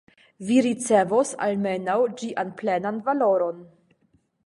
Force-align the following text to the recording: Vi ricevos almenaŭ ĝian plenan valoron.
Vi 0.45 0.55
ricevos 0.65 1.35
almenaŭ 1.49 1.99
ĝian 2.23 2.57
plenan 2.63 3.01
valoron. 3.11 3.65